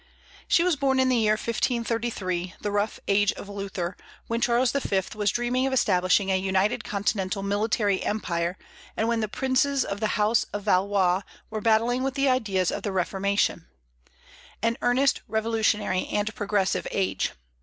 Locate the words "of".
3.33-3.47, 5.67-5.73, 9.85-9.99, 10.53-10.63, 12.71-12.81